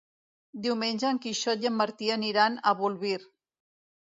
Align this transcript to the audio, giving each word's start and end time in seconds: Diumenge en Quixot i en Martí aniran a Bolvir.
Diumenge 0.61 1.05
en 1.15 1.19
Quixot 1.25 1.61
i 1.65 1.69
en 1.71 1.77
Martí 1.83 2.09
aniran 2.17 2.59
a 2.65 2.75
Bolvir. 2.81 3.17